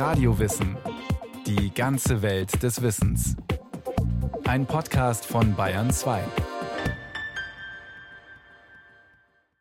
[0.00, 0.78] Radiowissen.
[1.46, 3.36] Die ganze Welt des Wissens.
[4.44, 6.24] Ein Podcast von Bayern 2.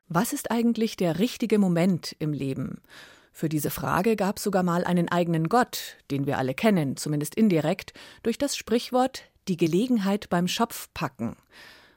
[0.08, 2.82] Was ist eigentlich der richtige Moment im Leben?
[3.34, 7.36] Für diese Frage gab es sogar mal einen eigenen Gott, den wir alle kennen, zumindest
[7.36, 7.92] indirekt,
[8.24, 11.36] durch das Sprichwort die Gelegenheit beim Schopf packen.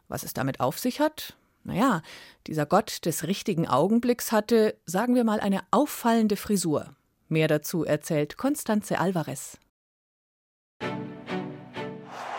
[0.08, 1.36] Was es damit auf sich hat?
[1.62, 2.02] Naja,
[2.48, 6.96] dieser Gott des richtigen Augenblicks hatte, sagen wir mal, eine auffallende Frisur.
[7.32, 9.56] Mehr dazu erzählt Constanze Alvarez.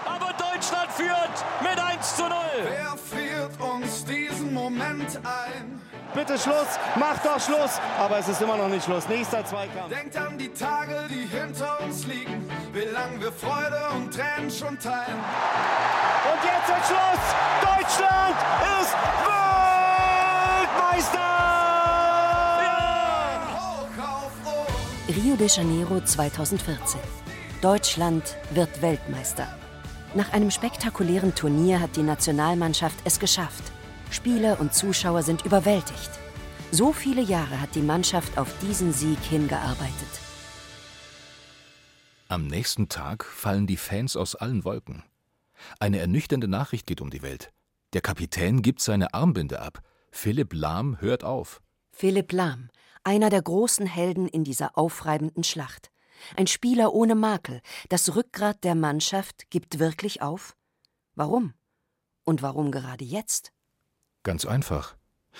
[0.06, 2.32] Aber Deutschland führt mit 1 zu 0.
[2.62, 5.82] Wer friert uns diesen Moment ein?
[6.14, 7.80] Bitte Schluss, mach doch Schluss.
[7.98, 9.10] Aber es ist immer noch nicht Schluss.
[9.10, 9.90] Nächster Zweikampf.
[9.92, 14.78] Denkt an die Tage, die hinter uns liegen, wie lang wir Freude und Tränen schon
[14.78, 15.18] teilen.
[15.18, 17.34] Und jetzt ist Schluss.
[17.64, 18.38] Deutschland
[18.80, 18.94] ist
[20.62, 21.33] Weltmeister.
[25.16, 27.00] Rio de Janeiro 2014.
[27.62, 29.48] Deutschland wird Weltmeister.
[30.16, 33.64] Nach einem spektakulären Turnier hat die Nationalmannschaft es geschafft.
[34.10, 36.10] Spieler und Zuschauer sind überwältigt.
[36.72, 40.20] So viele Jahre hat die Mannschaft auf diesen Sieg hingearbeitet.
[42.28, 45.04] Am nächsten Tag fallen die Fans aus allen Wolken.
[45.80, 47.52] Eine ernüchternde Nachricht geht um die Welt.
[47.94, 49.84] Der Kapitän gibt seine Armbinde ab.
[50.10, 51.62] Philipp Lahm hört auf.
[51.96, 52.70] Philipp Lahm,
[53.04, 55.92] einer der großen Helden in dieser aufreibenden Schlacht.
[56.36, 60.56] Ein Spieler ohne Makel, das Rückgrat der Mannschaft gibt wirklich auf?
[61.16, 61.54] Warum?
[62.26, 63.54] Und warum gerade jetzt?
[64.24, 64.96] Ganz einfach,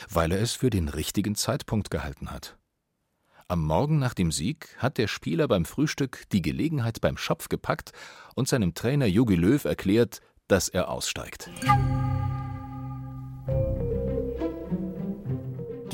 [0.10, 2.58] weil er es für den richtigen Zeitpunkt gehalten hat.
[3.48, 7.92] Am Morgen nach dem Sieg hat der Spieler beim Frühstück die Gelegenheit beim Schopf gepackt
[8.36, 11.50] und seinem Trainer Jogi Löw erklärt, dass er aussteigt.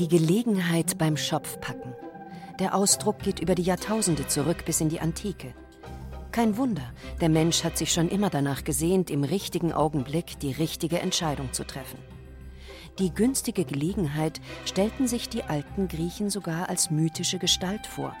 [0.00, 1.94] Die Gelegenheit beim Schopf packen.
[2.58, 5.52] Der Ausdruck geht über die Jahrtausende zurück bis in die Antike.
[6.32, 11.00] Kein Wunder, der Mensch hat sich schon immer danach gesehnt, im richtigen Augenblick die richtige
[11.00, 11.98] Entscheidung zu treffen.
[12.98, 18.16] Die günstige Gelegenheit stellten sich die alten Griechen sogar als mythische Gestalt vor,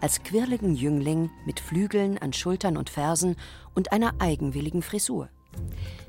[0.00, 3.34] als quirligen Jüngling mit Flügeln an Schultern und Fersen
[3.74, 5.28] und einer eigenwilligen Frisur.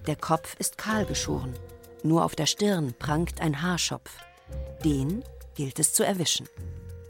[0.06, 1.56] Der Kopf ist kahl geschoren,
[2.04, 4.27] nur auf der Stirn prangt ein Haarschopf.
[4.84, 5.24] Den
[5.56, 6.48] gilt es zu erwischen.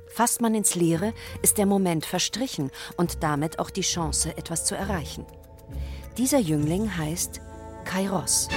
[0.09, 4.75] Fasst man ins Leere, ist der Moment verstrichen und damit auch die Chance, etwas zu
[4.75, 5.25] erreichen.
[6.17, 7.41] Dieser Jüngling heißt
[7.85, 8.49] Kairos.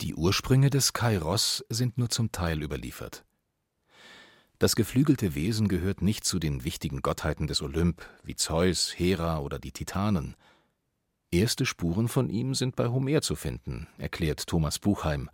[0.00, 3.24] Die Ursprünge des Kairos sind nur zum Teil überliefert.
[4.60, 9.58] Das geflügelte Wesen gehört nicht zu den wichtigen Gottheiten des Olymp, wie Zeus, Hera oder
[9.58, 10.36] die Titanen.
[11.30, 15.30] Erste Spuren von ihm sind bei Homer zu finden, erklärt Thomas Buchheim,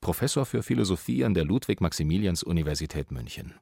[0.00, 3.54] Professor für Philosophie an der Ludwig-Maximilians-Universität München.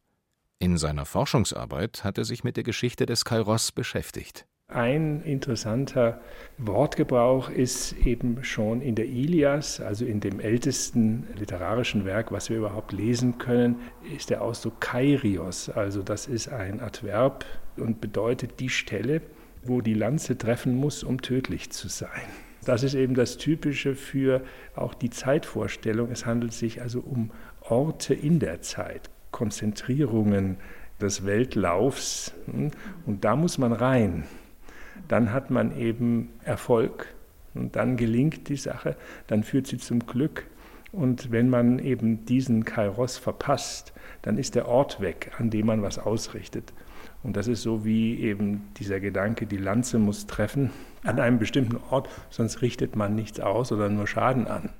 [0.59, 4.47] In seiner Forschungsarbeit hat er sich mit der Geschichte des Kairos beschäftigt.
[4.69, 6.21] Ein interessanter
[6.59, 12.57] Wortgebrauch ist eben schon in der Ilias, also in dem ältesten literarischen Werk, was wir
[12.57, 13.77] überhaupt lesen können,
[14.17, 15.69] ist der Ausdruck Kairios.
[15.69, 17.45] Also das ist ein Adverb
[17.77, 19.23] und bedeutet die Stelle,
[19.63, 22.27] wo die Lanze treffen muss, um tödlich zu sein.
[22.67, 24.43] Das ist eben das Typische für
[24.75, 26.11] auch die Zeitvorstellung.
[26.11, 27.31] Es handelt sich also um
[27.63, 30.59] Orte in der Zeit, Konzentrierungen
[31.01, 32.35] des Weltlaufs.
[33.07, 34.25] Und da muss man rein
[35.09, 37.15] dann hat man eben Erfolg
[37.55, 38.97] und dann gelingt die Sache,
[39.27, 40.47] dann führt sie zum Glück.
[40.93, 45.83] Und wenn man eben diesen Kairos verpasst, dann ist der Ort weg, an dem man
[45.83, 46.73] was ausrichtet.
[47.27, 50.71] Und das ist so wie eben dieser Gedanke, die Lanze muss treffen
[51.03, 54.71] an einem bestimmten Ort, sonst richtet man nichts aus oder nur Schaden an.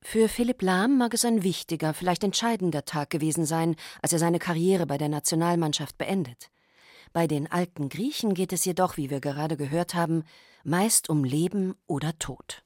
[0.00, 4.38] Für Philipp Lahm mag es ein wichtiger, vielleicht entscheidender Tag gewesen sein, als er seine
[4.38, 6.48] Karriere bei der Nationalmannschaft beendet.
[7.12, 10.22] Bei den alten Griechen geht es jedoch, wie wir gerade gehört haben,
[10.62, 12.62] meist um Leben oder Tod.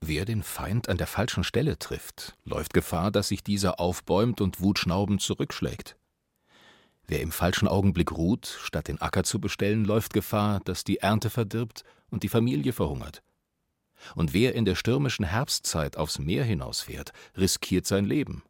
[0.00, 4.62] Wer den Feind an der falschen Stelle trifft, läuft Gefahr, dass sich dieser aufbäumt und
[4.62, 5.99] wutschnaubend zurückschlägt.
[7.10, 11.28] Wer im falschen Augenblick ruht, statt den Acker zu bestellen, läuft Gefahr, dass die Ernte
[11.28, 13.24] verdirbt und die Familie verhungert.
[14.14, 18.44] Und wer in der stürmischen Herbstzeit aufs Meer hinausfährt, riskiert sein Leben.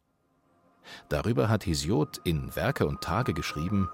[1.09, 3.89] Darüber hat Hesiod in Werke und Tage geschrieben,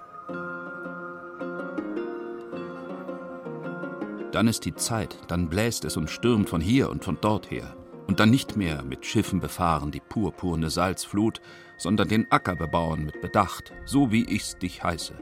[4.33, 7.73] Dann ist die Zeit, dann bläst es und stürmt von hier und von dort her.
[8.07, 11.41] Und dann nicht mehr mit Schiffen befahren die purpurne Salzflut,
[11.77, 15.13] sondern den Acker bebauen mit Bedacht, so wie ich's dich heiße.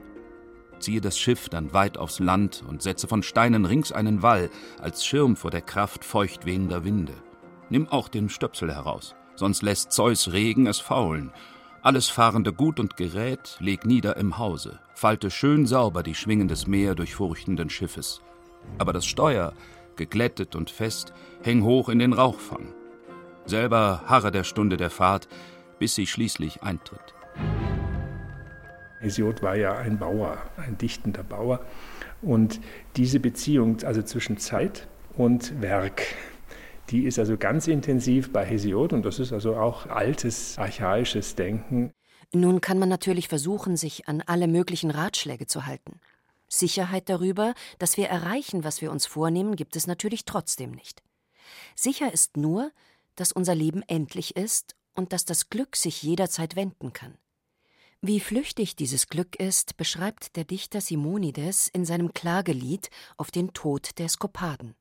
[0.79, 4.49] Ziehe das Schiff dann weit aufs Land und setze von Steinen rings einen Wall,
[4.79, 7.13] als Schirm vor der Kraft feucht wehender Winde.
[7.69, 11.31] Nimm auch den Stöpsel heraus, sonst lässt Zeus Regen es faulen.
[11.81, 16.67] Alles fahrende Gut und Gerät leg nieder im Hause, falte schön sauber die Schwingen des
[16.67, 18.21] Meer durchfurchtenden Schiffes.
[18.77, 19.53] Aber das Steuer,
[19.97, 21.13] geglättet und fest,
[21.43, 22.73] häng hoch in den Rauchfang.
[23.45, 25.27] Selber harre der Stunde der Fahrt,
[25.79, 27.13] bis sie schließlich eintritt.
[28.99, 31.59] Hesiod war ja ein Bauer, ein dichtender Bauer.
[32.21, 32.59] Und
[32.95, 36.01] diese Beziehung, also zwischen Zeit und Werk,
[36.89, 41.93] die ist also ganz intensiv bei Hesiod und das ist also auch altes, archaisches Denken.
[42.33, 45.99] Nun kann man natürlich versuchen, sich an alle möglichen Ratschläge zu halten.
[46.59, 51.03] Sicherheit darüber, dass wir erreichen, was wir uns vornehmen, gibt es natürlich trotzdem nicht.
[51.75, 52.71] Sicher ist nur,
[53.15, 57.17] dass unser Leben endlich ist und dass das Glück sich jederzeit wenden kann.
[58.01, 63.97] Wie flüchtig dieses Glück ist, beschreibt der Dichter Simonides in seinem Klagelied auf den Tod
[63.97, 64.75] der Skopaden.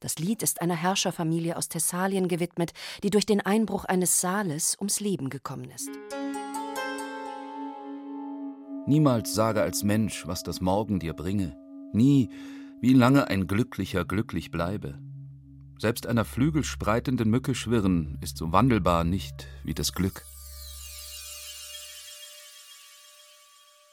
[0.00, 2.72] Das Lied ist einer Herrscherfamilie aus Thessalien gewidmet,
[3.02, 5.90] die durch den Einbruch eines Saales ums Leben gekommen ist.
[8.88, 11.54] Niemals sage als Mensch, was das Morgen dir bringe,
[11.92, 12.30] nie,
[12.80, 14.98] wie lange ein Glücklicher glücklich bleibe.
[15.78, 20.24] Selbst einer flügelspreitenden Mücke schwirren ist so wandelbar nicht wie das Glück.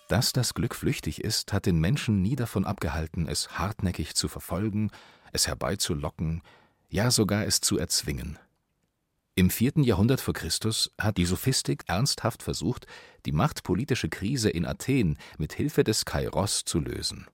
[0.07, 4.91] Dass das Glück flüchtig ist, hat den Menschen nie davon abgehalten, es hartnäckig zu verfolgen,
[5.33, 6.41] es herbeizulocken,
[6.87, 8.39] ja sogar es zu erzwingen.
[9.37, 12.87] Im vierten Jahrhundert vor Christus hat die Sophistik ernsthaft versucht,
[13.25, 17.27] die machtpolitische Krise in Athen mit Hilfe des Kairos zu lösen.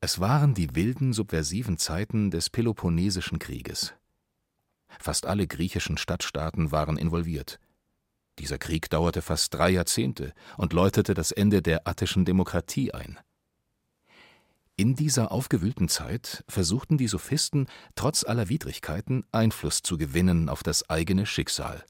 [0.00, 3.94] Es waren die wilden, subversiven Zeiten des Peloponnesischen Krieges.
[5.00, 7.58] Fast alle griechischen Stadtstaaten waren involviert.
[8.38, 13.18] Dieser Krieg dauerte fast drei Jahrzehnte und läutete das Ende der attischen Demokratie ein.
[14.76, 20.90] In dieser aufgewühlten Zeit versuchten die Sophisten trotz aller Widrigkeiten Einfluss zu gewinnen auf das
[20.90, 21.84] eigene Schicksal.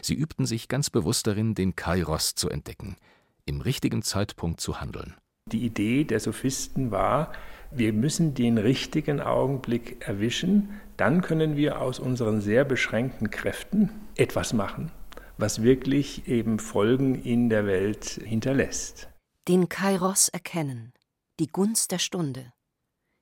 [0.00, 2.96] Sie übten sich ganz bewusst darin, den Kairos zu entdecken,
[3.44, 5.14] im richtigen Zeitpunkt zu handeln.
[5.46, 7.32] Die Idee der Sophisten war,
[7.70, 14.52] wir müssen den richtigen Augenblick erwischen, dann können wir aus unseren sehr beschränkten Kräften etwas
[14.52, 14.90] machen,
[15.38, 19.08] was wirklich eben Folgen in der Welt hinterlässt.
[19.46, 20.92] Den Kairos erkennen
[21.40, 22.52] die Gunst der Stunde.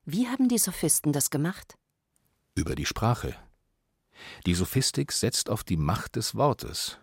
[0.04, 1.78] Wie haben die Sophisten das gemacht?
[2.56, 3.36] Über die Sprache.
[4.46, 6.98] Die Sophistik setzt auf die Macht des Wortes.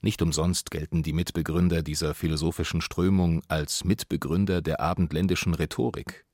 [0.00, 6.24] Nicht umsonst gelten die Mitbegründer dieser philosophischen Strömung als Mitbegründer der abendländischen Rhetorik.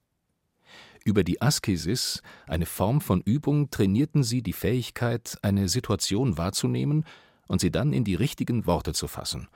[1.05, 7.05] Über die Askesis, eine Form von Übung, trainierten sie die Fähigkeit, eine Situation wahrzunehmen
[7.49, 9.49] und sie dann in die richtigen Worte zu fassen.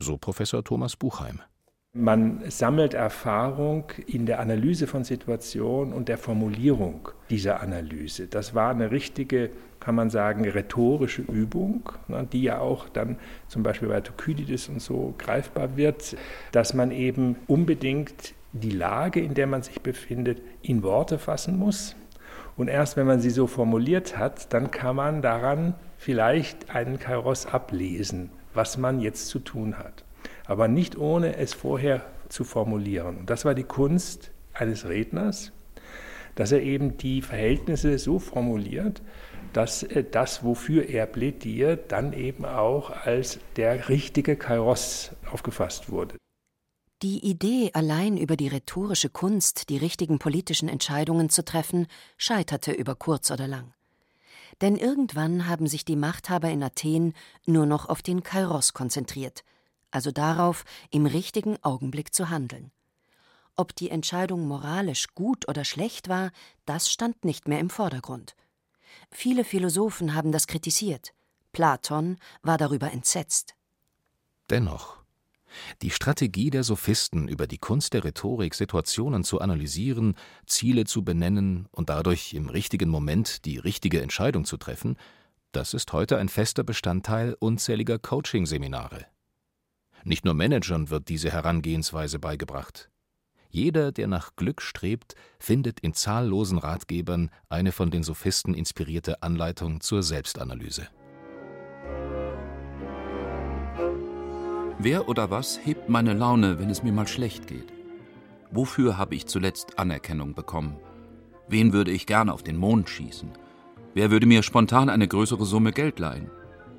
[0.00, 1.40] So Professor Thomas Buchheim.
[1.98, 8.26] Man sammelt Erfahrung in der Analyse von Situationen und der Formulierung dieser Analyse.
[8.26, 9.48] Das war eine richtige,
[9.80, 13.16] kann man sagen, rhetorische Übung, ne, die ja auch dann
[13.48, 16.18] zum Beispiel bei Thukydides und so greifbar wird,
[16.52, 21.96] dass man eben unbedingt die Lage, in der man sich befindet, in Worte fassen muss.
[22.58, 27.46] Und erst wenn man sie so formuliert hat, dann kann man daran vielleicht einen Kairos
[27.46, 30.05] ablesen, was man jetzt zu tun hat
[30.46, 33.18] aber nicht ohne es vorher zu formulieren.
[33.18, 35.52] Und das war die Kunst eines Redners,
[36.34, 39.02] dass er eben die Verhältnisse so formuliert,
[39.52, 46.16] dass das, wofür er plädiert, dann eben auch als der richtige Kairos aufgefasst wurde.
[47.02, 51.86] Die Idee, allein über die rhetorische Kunst die richtigen politischen Entscheidungen zu treffen,
[52.16, 53.72] scheiterte über kurz oder lang.
[54.62, 57.12] Denn irgendwann haben sich die Machthaber in Athen
[57.44, 59.42] nur noch auf den Kairos konzentriert–
[59.96, 62.70] also darauf, im richtigen Augenblick zu handeln.
[63.56, 66.30] Ob die Entscheidung moralisch gut oder schlecht war,
[66.66, 68.36] das stand nicht mehr im Vordergrund.
[69.10, 71.14] Viele Philosophen haben das kritisiert.
[71.52, 73.54] Platon war darüber entsetzt.
[74.50, 74.98] Dennoch,
[75.80, 80.14] die Strategie der Sophisten, über die Kunst der Rhetorik Situationen zu analysieren,
[80.46, 84.96] Ziele zu benennen und dadurch im richtigen Moment die richtige Entscheidung zu treffen,
[85.52, 89.06] das ist heute ein fester Bestandteil unzähliger Coaching-Seminare.
[90.08, 92.90] Nicht nur Managern wird diese Herangehensweise beigebracht.
[93.50, 99.80] Jeder, der nach Glück strebt, findet in zahllosen Ratgebern eine von den Sophisten inspirierte Anleitung
[99.80, 100.86] zur Selbstanalyse.
[104.78, 107.72] Wer oder was hebt meine Laune, wenn es mir mal schlecht geht?
[108.52, 110.76] Wofür habe ich zuletzt Anerkennung bekommen?
[111.48, 113.32] Wen würde ich gerne auf den Mond schießen?
[113.92, 116.30] Wer würde mir spontan eine größere Summe Geld leihen?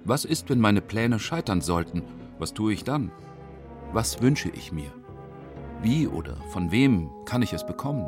[0.05, 2.03] Was ist, wenn meine Pläne scheitern sollten
[2.39, 3.11] was tue ich dann?
[3.93, 4.91] Was wünsche ich mir?
[5.81, 8.05] Wie oder von wem kann ich es bekommen?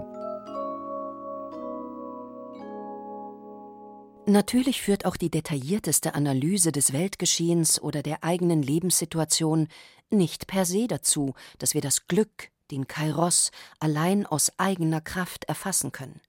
[4.25, 9.67] Natürlich führt auch die detaillierteste Analyse des Weltgeschehens oder der eigenen Lebenssituation
[10.11, 15.91] nicht per se dazu, dass wir das Glück, den Kairos, allein aus eigener Kraft erfassen
[15.91, 16.21] können.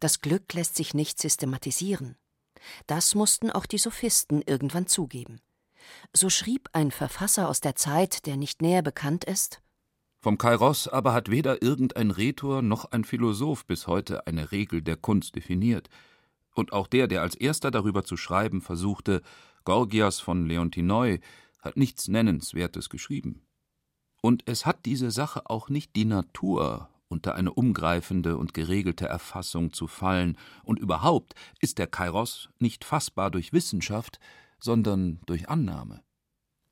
[0.00, 2.16] Das Glück lässt sich nicht systematisieren.
[2.88, 5.40] Das mussten auch die Sophisten irgendwann zugeben.
[6.12, 9.60] So schrieb ein Verfasser aus der Zeit, der nicht näher bekannt ist.
[10.20, 14.96] Vom Kairos aber hat weder irgendein Rhetor noch ein Philosoph bis heute eine Regel der
[14.96, 15.88] Kunst definiert,
[16.54, 19.22] und auch der, der als erster darüber zu schreiben versuchte,
[19.64, 21.20] Gorgias von Leontinoi,
[21.60, 23.46] hat nichts Nennenswertes geschrieben.
[24.22, 29.72] Und es hat diese Sache auch nicht die Natur, unter eine umgreifende und geregelte Erfassung
[29.72, 34.18] zu fallen, und überhaupt ist der Kairos nicht fassbar durch Wissenschaft,
[34.60, 36.02] sondern durch Annahme.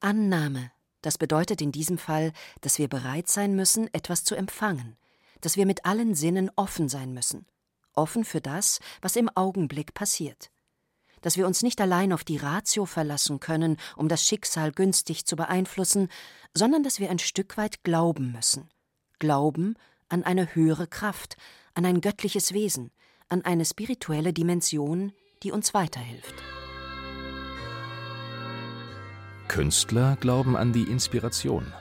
[0.00, 0.70] Annahme,
[1.02, 4.96] das bedeutet in diesem Fall, dass wir bereit sein müssen, etwas zu empfangen,
[5.40, 7.46] dass wir mit allen Sinnen offen sein müssen,
[7.94, 10.50] offen für das, was im Augenblick passiert,
[11.22, 15.36] dass wir uns nicht allein auf die Ratio verlassen können, um das Schicksal günstig zu
[15.36, 16.08] beeinflussen,
[16.54, 18.68] sondern dass wir ein Stück weit glauben müssen,
[19.18, 19.74] glauben
[20.08, 21.36] an eine höhere Kraft,
[21.74, 22.90] an ein göttliches Wesen,
[23.28, 25.12] an eine spirituelle Dimension,
[25.42, 26.34] die uns weiterhilft.
[29.48, 31.72] Künstler glauben an die Inspiration.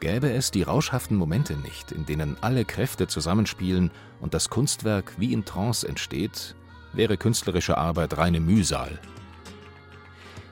[0.00, 5.32] Gäbe es die rauschhaften Momente nicht, in denen alle Kräfte zusammenspielen und das Kunstwerk wie
[5.32, 6.54] in Trance entsteht,
[6.92, 9.00] wäre künstlerische Arbeit reine Mühsal.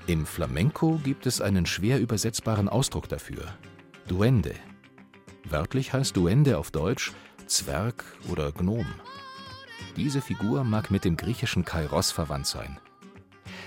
[0.07, 3.45] Im Flamenco gibt es einen schwer übersetzbaren Ausdruck dafür:
[4.09, 4.55] Duende.
[5.49, 7.13] Wörtlich heißt Duende auf Deutsch
[7.47, 8.87] Zwerg oder Gnom.
[9.97, 12.79] Diese Figur mag mit dem griechischen Kairos verwandt sein.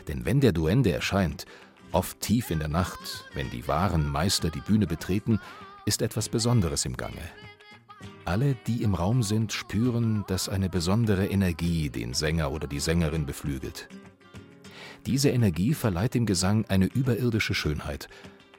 [0.08, 1.46] Denn wenn der Duende erscheint,
[1.91, 5.39] oft tief in der Nacht, wenn die wahren Meister die Bühne betreten,
[5.86, 7.22] ist etwas Besonderes im Gange.
[8.25, 13.25] Alle, die im Raum sind, spüren, dass eine besondere Energie den Sänger oder die Sängerin
[13.25, 13.89] beflügelt.
[15.05, 18.08] Diese Energie verleiht dem Gesang eine überirdische Schönheit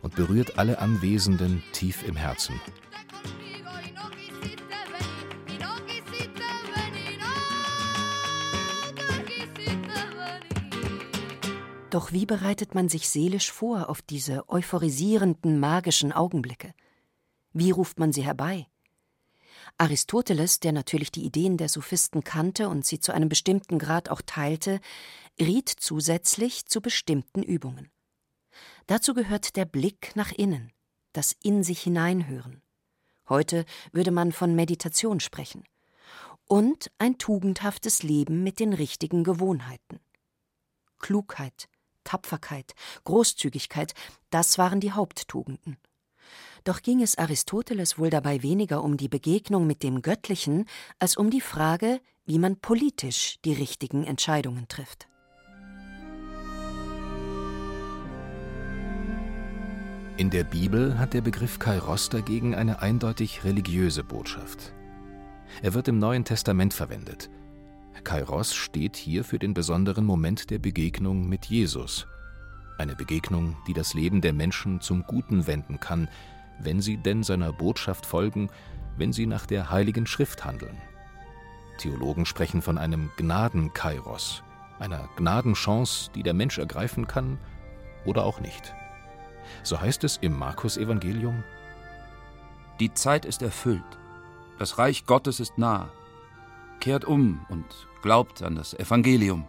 [0.03, 2.61] und berührt alle Anwesenden tief im Herzen.
[11.91, 16.73] Doch wie bereitet man sich seelisch vor auf diese euphorisierenden, magischen Augenblicke?
[17.53, 18.69] Wie ruft man sie herbei?
[19.77, 24.23] Aristoteles, der natürlich die Ideen der Sophisten kannte und sie zu einem bestimmten Grad auch
[24.25, 24.81] teilte,
[25.41, 27.91] riet zusätzlich zu bestimmten Übungen.
[28.87, 30.73] Dazu gehört der Blick nach innen,
[31.13, 32.63] das in sich hineinhören.
[33.29, 35.65] Heute würde man von Meditation sprechen.
[36.47, 40.01] Und ein tugendhaftes Leben mit den richtigen Gewohnheiten.
[40.99, 41.69] Klugheit,
[42.05, 42.73] Tapferkeit,
[43.05, 43.95] Großzügigkeit,
[44.31, 45.77] das waren die Haupttugenden.
[46.65, 50.67] Doch ging es Aristoteles wohl dabei weniger um die Begegnung mit dem Göttlichen
[50.99, 55.09] als um die Frage, wie man politisch die richtigen Entscheidungen trifft.
[60.17, 64.75] In der Bibel hat der Begriff Kairos dagegen eine eindeutig religiöse Botschaft.
[65.63, 67.31] Er wird im Neuen Testament verwendet.
[68.05, 72.07] Kairos steht hier für den besonderen Moment der Begegnung mit Jesus.
[72.79, 76.09] Eine Begegnung, die das Leben der Menschen zum Guten wenden kann,
[76.59, 78.51] wenn sie denn seiner Botschaft folgen,
[78.97, 80.77] wenn sie nach der Heiligen Schrift handeln.
[81.79, 84.43] Theologen sprechen von einem Gnadenkairos,
[84.79, 87.39] einer Gnadenchance, die der Mensch ergreifen kann
[88.05, 88.75] oder auch nicht.
[89.63, 91.43] So heißt es im Markus-Evangelium:
[92.79, 93.83] Die Zeit ist erfüllt,
[94.59, 95.91] das Reich Gottes ist nah.
[96.81, 97.67] Kehrt um und
[98.01, 99.47] glaubt an das Evangelium.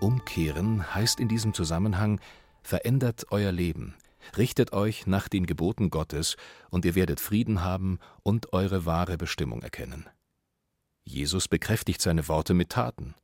[0.00, 2.20] Umkehren heißt in diesem Zusammenhang,
[2.62, 3.94] verändert euer Leben,
[4.36, 6.36] richtet euch nach den Geboten Gottes,
[6.68, 10.06] und ihr werdet Frieden haben und eure wahre Bestimmung erkennen.
[11.04, 13.14] Jesus bekräftigt seine Worte mit Taten.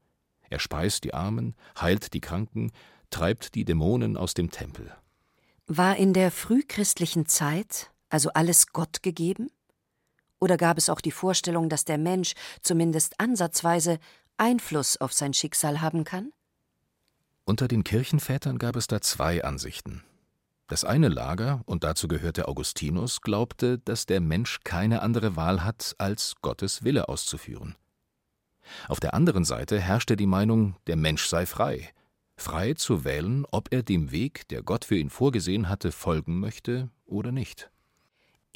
[0.49, 2.73] Er speist die Armen, heilt die Kranken,
[3.11, 4.91] treibt die Dämonen aus dem Tempel.
[5.67, 9.51] War in der frühchristlichen Zeit also alles Gott gegeben?
[10.45, 13.99] Oder gab es auch die Vorstellung, dass der Mensch zumindest ansatzweise
[14.37, 16.33] Einfluss auf sein Schicksal haben kann?
[17.47, 20.05] Unter den Kirchenvätern gab es da zwei Ansichten.
[20.67, 25.95] Das eine Lager, und dazu gehörte Augustinus, glaubte, dass der Mensch keine andere Wahl hat,
[25.97, 27.75] als Gottes Wille auszuführen.
[28.87, 31.89] Auf der anderen Seite herrschte die Meinung, der Mensch sei frei,
[32.37, 36.91] frei zu wählen, ob er dem Weg, der Gott für ihn vorgesehen hatte, folgen möchte
[37.07, 37.71] oder nicht.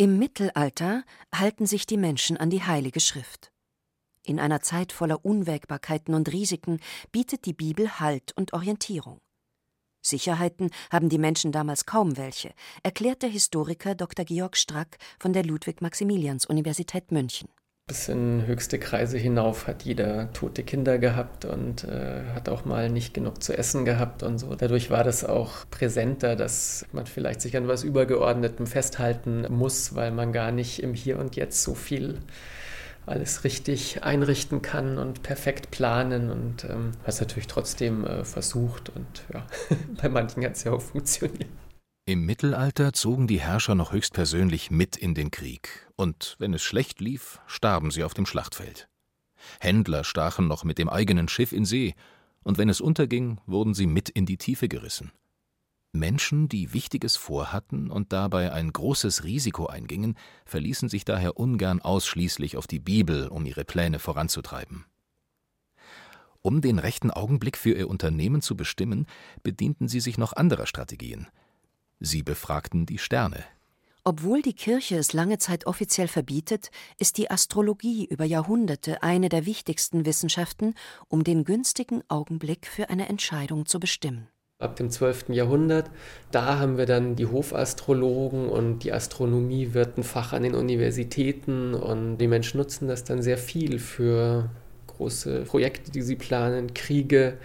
[0.00, 1.02] Im Mittelalter
[1.34, 3.50] halten sich die Menschen an die Heilige Schrift.
[4.22, 6.78] In einer Zeit voller Unwägbarkeiten und Risiken
[7.10, 9.18] bietet die Bibel Halt und Orientierung.
[10.00, 14.24] Sicherheiten haben die Menschen damals kaum welche, erklärt der Historiker Dr.
[14.24, 17.48] Georg Strack von der Ludwig-Maximilians-Universität München.
[17.88, 22.90] Bis in höchste Kreise hinauf hat jeder tote Kinder gehabt und äh, hat auch mal
[22.90, 24.54] nicht genug zu essen gehabt und so.
[24.54, 30.10] Dadurch war das auch präsenter, dass man vielleicht sich an was Übergeordnetem festhalten muss, weil
[30.10, 32.18] man gar nicht im Hier und Jetzt so viel
[33.06, 39.24] alles richtig einrichten kann und perfekt planen und ähm, es natürlich trotzdem äh, versucht und
[39.32, 39.46] ja,
[40.02, 41.48] bei manchen hat es ja auch funktioniert.
[42.08, 47.02] Im Mittelalter zogen die Herrscher noch höchstpersönlich mit in den Krieg, und wenn es schlecht
[47.02, 48.88] lief, starben sie auf dem Schlachtfeld.
[49.60, 51.94] Händler stachen noch mit dem eigenen Schiff in See,
[52.42, 55.12] und wenn es unterging, wurden sie mit in die Tiefe gerissen.
[55.92, 62.56] Menschen, die Wichtiges vorhatten und dabei ein großes Risiko eingingen, verließen sich daher ungern ausschließlich
[62.56, 64.86] auf die Bibel, um ihre Pläne voranzutreiben.
[66.40, 69.04] Um den rechten Augenblick für ihr Unternehmen zu bestimmen,
[69.42, 71.26] bedienten sie sich noch anderer Strategien–
[72.00, 73.44] Sie befragten die Sterne.
[74.04, 79.44] Obwohl die Kirche es lange Zeit offiziell verbietet, ist die Astrologie über Jahrhunderte eine der
[79.44, 80.74] wichtigsten Wissenschaften,
[81.08, 84.28] um den günstigen Augenblick für eine Entscheidung zu bestimmen.
[84.60, 85.28] Ab dem 12.
[85.28, 85.90] Jahrhundert,
[86.30, 91.74] da haben wir dann die Hofastrologen und die Astronomie wird ein Fach an den Universitäten
[91.74, 94.50] und die Menschen nutzen das dann sehr viel für
[94.98, 97.38] große Projekte, die sie planen, Kriege,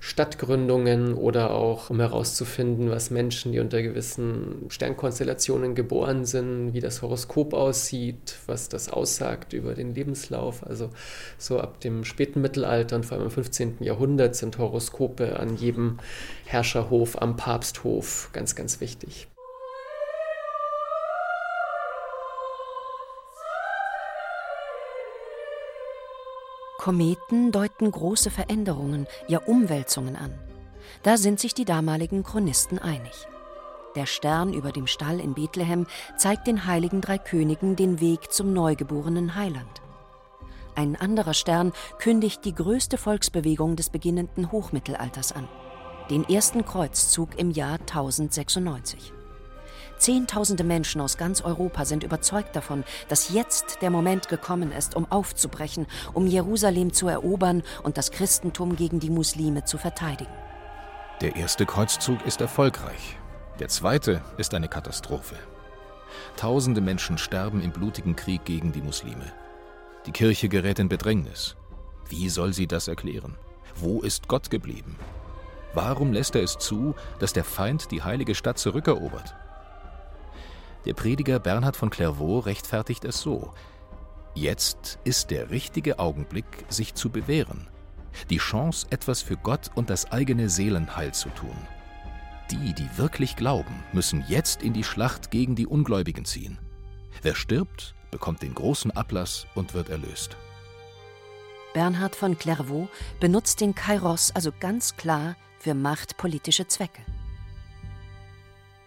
[0.00, 7.02] Stadtgründungen oder auch um herauszufinden, was Menschen, die unter gewissen Sternkonstellationen geboren sind, wie das
[7.02, 10.64] Horoskop aussieht, was das aussagt über den Lebenslauf.
[10.66, 10.90] Also
[11.38, 13.78] so ab dem späten Mittelalter und vor allem im 15.
[13.80, 15.98] Jahrhundert sind Horoskope an jedem
[16.44, 19.28] Herrscherhof, am Papsthof ganz, ganz wichtig.
[26.86, 30.32] Kometen deuten große Veränderungen, ja Umwälzungen an.
[31.02, 33.26] Da sind sich die damaligen Chronisten einig.
[33.96, 38.52] Der Stern über dem Stall in Bethlehem zeigt den heiligen drei Königen den Weg zum
[38.52, 39.82] neugeborenen Heiland.
[40.76, 45.48] Ein anderer Stern kündigt die größte Volksbewegung des beginnenden Hochmittelalters an,
[46.08, 49.12] den ersten Kreuzzug im Jahr 1096.
[49.98, 55.10] Zehntausende Menschen aus ganz Europa sind überzeugt davon, dass jetzt der Moment gekommen ist, um
[55.10, 60.32] aufzubrechen, um Jerusalem zu erobern und das Christentum gegen die Muslime zu verteidigen.
[61.20, 63.16] Der erste Kreuzzug ist erfolgreich.
[63.58, 65.36] Der zweite ist eine Katastrophe.
[66.36, 69.32] Tausende Menschen sterben im blutigen Krieg gegen die Muslime.
[70.04, 71.56] Die Kirche gerät in Bedrängnis.
[72.08, 73.36] Wie soll sie das erklären?
[73.74, 74.96] Wo ist Gott geblieben?
[75.74, 79.34] Warum lässt er es zu, dass der Feind die heilige Stadt zurückerobert?
[80.86, 83.52] Der Prediger Bernhard von Clairvaux rechtfertigt es so:
[84.34, 87.66] Jetzt ist der richtige Augenblick, sich zu bewähren.
[88.30, 91.56] Die Chance, etwas für Gott und das eigene Seelenheil zu tun.
[92.50, 96.58] Die, die wirklich glauben, müssen jetzt in die Schlacht gegen die Ungläubigen ziehen.
[97.20, 100.36] Wer stirbt, bekommt den großen Ablass und wird erlöst.
[101.74, 107.02] Bernhard von Clairvaux benutzt den Kairos also ganz klar für machtpolitische Zwecke.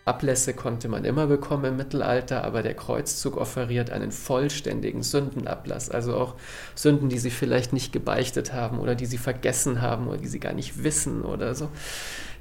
[0.06, 6.16] Ablässe konnte man immer bekommen im Mittelalter, aber der Kreuzzug offeriert einen vollständigen Sündenablass, also
[6.16, 6.36] auch
[6.74, 10.40] Sünden, die sie vielleicht nicht gebeichtet haben oder die sie vergessen haben oder die sie
[10.40, 11.70] gar nicht wissen oder so.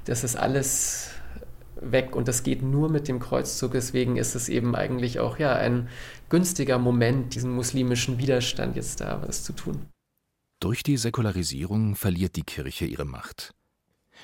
[0.05, 1.11] Das ist alles
[1.81, 3.73] weg und das geht nur mit dem Kreuzzug.
[3.73, 5.89] Deswegen ist es eben eigentlich auch ja ein
[6.29, 9.85] günstiger Moment, diesen muslimischen Widerstand jetzt da was zu tun.
[10.59, 13.53] Durch die Säkularisierung verliert die Kirche ihre Macht.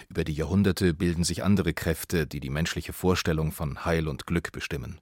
[0.10, 4.52] Über die Jahrhunderte bilden sich andere Kräfte, die die menschliche Vorstellung von Heil und Glück
[4.52, 5.00] bestimmen.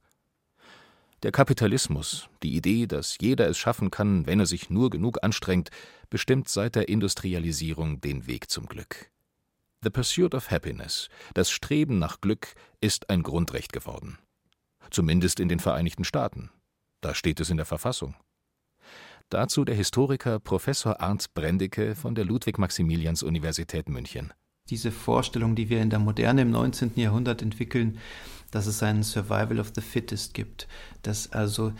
[1.23, 5.69] Der Kapitalismus, die Idee, dass jeder es schaffen kann, wenn er sich nur genug anstrengt,
[6.09, 9.09] bestimmt seit der Industrialisierung den Weg zum Glück.
[9.83, 14.17] The Pursuit of Happiness, das Streben nach Glück, ist ein Grundrecht geworden.
[14.91, 16.51] Zumindest in den Vereinigten Staaten.
[16.99, 18.15] Da steht es in der Verfassung.
[19.29, 24.33] Dazu der Historiker Professor Arndt Brendicke von der Ludwig-Maximilians-Universität München
[24.69, 26.93] diese Vorstellung, die wir in der Moderne im 19.
[26.95, 27.97] Jahrhundert entwickeln,
[28.51, 30.67] dass es einen Survival of the Fittest gibt,
[31.01, 31.73] dass also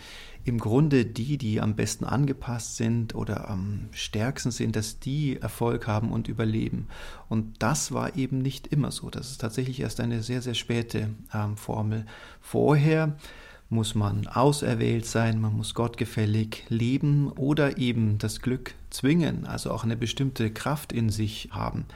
[0.44, 5.86] im Grunde die, die am besten angepasst sind oder am stärksten sind, dass die Erfolg
[5.86, 6.88] haben und überleben.
[7.30, 9.08] Und das war eben nicht immer so.
[9.08, 12.04] Das ist tatsächlich erst eine sehr, sehr späte ähm, Formel.
[12.42, 13.16] Vorher
[13.68, 19.84] muss man auserwählt sein, man muss gottgefällig leben oder eben das Glück zwingen, also auch
[19.84, 21.86] eine bestimmte Kraft in sich haben.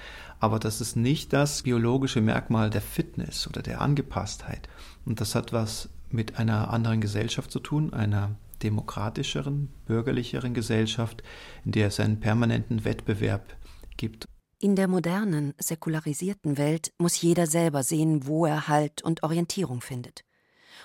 [0.40, 4.68] Aber das ist nicht das biologische Merkmal der Fitness oder der Angepasstheit.
[5.04, 11.22] Und das hat was mit einer anderen Gesellschaft zu tun, einer demokratischeren, bürgerlicheren Gesellschaft,
[11.64, 13.56] in der es einen permanenten Wettbewerb
[13.96, 14.26] gibt.
[14.60, 20.24] In der modernen, säkularisierten Welt muss jeder selber sehen, wo er Halt und Orientierung findet.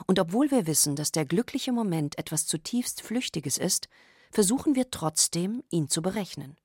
[0.05, 3.87] Und obwohl wir wissen, dass der glückliche Moment etwas zutiefst Flüchtiges ist,
[4.31, 6.57] versuchen wir trotzdem, ihn zu berechnen.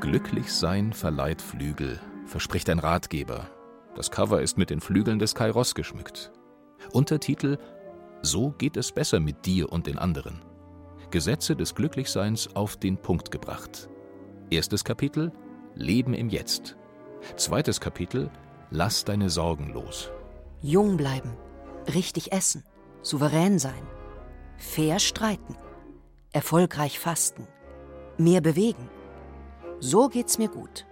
[0.00, 3.48] Glücklich sein verleiht Flügel, verspricht ein Ratgeber.
[3.94, 6.32] Das Cover ist mit den Flügeln des Kairos geschmückt.
[6.92, 7.58] Untertitel
[8.22, 10.40] So geht es besser mit dir und den anderen.
[11.10, 13.88] Gesetze des Glücklichseins auf den Punkt gebracht.
[14.50, 15.30] Erstes Kapitel
[15.74, 16.76] Leben im Jetzt.
[17.36, 18.30] Zweites Kapitel
[18.70, 20.10] Lass deine Sorgen los.
[20.62, 21.36] Jung bleiben,
[21.94, 22.64] richtig essen,
[23.02, 23.82] souverän sein,
[24.56, 25.56] fair streiten,
[26.32, 27.46] erfolgreich fasten,
[28.18, 28.88] mehr bewegen.
[29.80, 30.86] So geht's mir gut.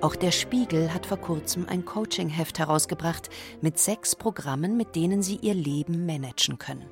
[0.00, 5.36] Auch der Spiegel hat vor kurzem ein Coaching-Heft herausgebracht mit sechs Programmen, mit denen Sie
[5.36, 6.88] Ihr Leben managen können.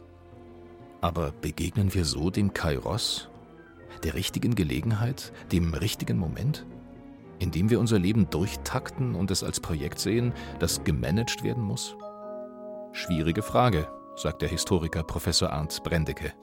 [1.01, 3.29] Aber begegnen wir so dem Kairos,
[4.05, 6.65] der richtigen Gelegenheit, dem richtigen Moment?
[7.39, 11.97] Indem wir unser Leben durchtakten und es als Projekt sehen, das gemanagt werden muss?
[12.95, 16.35] Schwierige Frage, sagt der Historiker Professor Arndt Brendecke.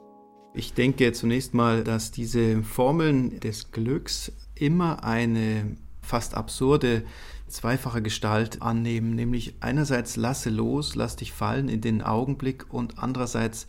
[0.52, 7.04] Ich denke zunächst mal, dass diese Formeln des Glücks immer eine fast absurde
[7.46, 13.68] zweifache Gestalt annehmen, nämlich einerseits lasse los, lass dich fallen in den Augenblick und andererseits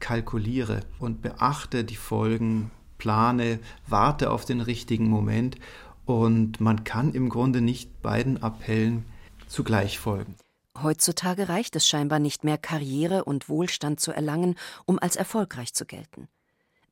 [0.00, 5.58] kalkuliere und beachte die Folgen, plane, warte auf den richtigen Moment
[6.06, 9.04] und man kann im Grunde nicht beiden Appellen
[9.46, 10.34] zugleich folgen.
[10.82, 15.86] Heutzutage reicht es scheinbar nicht mehr, Karriere und Wohlstand zu erlangen, um als erfolgreich zu
[15.86, 16.28] gelten.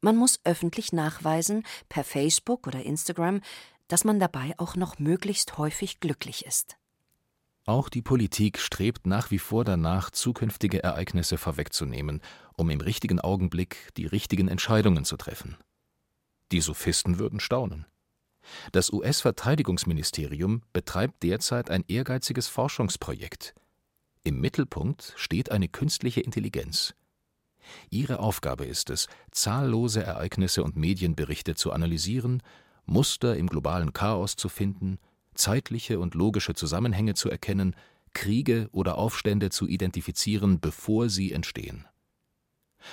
[0.00, 3.40] Man muss öffentlich nachweisen, per Facebook oder Instagram,
[3.88, 6.76] dass man dabei auch noch möglichst häufig glücklich ist.
[7.66, 12.20] Auch die Politik strebt nach wie vor danach, zukünftige Ereignisse vorwegzunehmen,
[12.56, 15.56] um im richtigen Augenblick die richtigen Entscheidungen zu treffen.
[16.52, 17.86] Die Sophisten würden staunen.
[18.72, 23.54] Das US-Verteidigungsministerium betreibt derzeit ein ehrgeiziges Forschungsprojekt.
[24.24, 26.94] Im Mittelpunkt steht eine künstliche Intelligenz.
[27.90, 32.42] Ihre Aufgabe ist es, zahllose Ereignisse und Medienberichte zu analysieren
[32.86, 34.98] Muster im globalen Chaos zu finden,
[35.34, 37.74] zeitliche und logische Zusammenhänge zu erkennen,
[38.12, 41.86] Kriege oder Aufstände zu identifizieren, bevor sie entstehen.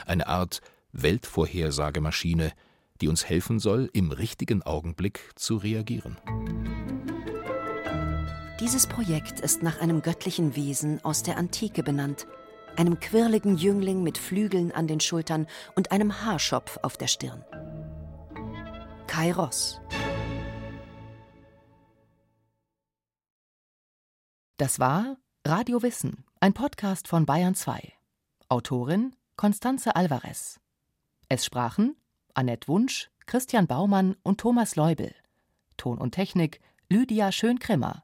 [0.05, 0.61] Eine Art
[0.93, 2.53] Weltvorhersagemaschine,
[3.01, 6.17] die uns helfen soll, im richtigen Augenblick zu reagieren.
[8.62, 12.28] Dieses Projekt ist nach einem göttlichen Wesen aus der Antike benannt,
[12.76, 17.43] einem quirligen Jüngling mit Flügeln an den Schultern und einem Haarschopf auf der Stirn.
[19.08, 19.82] Kairos.
[24.58, 27.93] Das war Radio Wissen, ein Podcast von Bayern 2.
[28.47, 30.60] Autorin Constanze Alvarez.
[31.30, 31.95] Es sprachen
[32.36, 35.15] Annette Wunsch, Christian Baumann und Thomas Leubel.
[35.78, 38.04] Ton und Technik Lydia Schön-Krimmer.